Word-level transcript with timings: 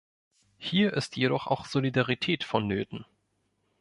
Hier 0.57 0.93
ist 0.93 1.15
jedoch 1.15 1.45
auch 1.45 1.67
Solidarität 1.67 2.43
vonnöten. 2.43 3.05